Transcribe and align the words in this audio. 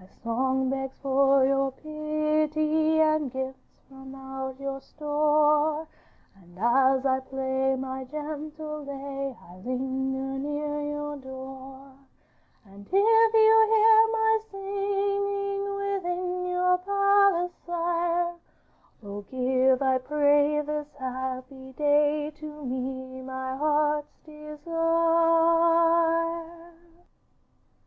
'My 0.00 0.06
song 0.06 0.70
begs 0.70 0.98
for 1.02 1.44
your 1.44 1.70
pity, 1.72 3.00
And 3.02 3.30
gifts 3.30 3.82
from 3.86 4.14
out 4.14 4.58
your 4.58 4.80
store, 4.80 5.86
And 6.34 6.58
as 6.58 7.04
I 7.04 7.20
play 7.20 7.76
my 7.76 8.04
gentle 8.04 8.82
lay 8.82 9.36
I 9.38 9.56
linger 9.56 10.38
near 10.38 10.82
your 10.90 11.18
door. 11.18 11.92
'And 12.64 12.86
if 12.90 13.32
you 13.34 13.68
hear 13.74 14.06
my 14.10 14.38
singing 14.50 15.74
Within 15.74 16.46
your 16.48 16.78
palace, 16.78 17.52
sire, 17.66 18.36
Oh! 19.02 19.20
give, 19.30 19.82
I 19.82 19.98
pray, 19.98 20.62
this 20.62 20.94
happy 20.98 21.72
day, 21.72 22.30
To 22.40 22.64
me 22.64 23.20
my 23.20 23.54
heart's 23.54 24.16
desire. 24.22 24.54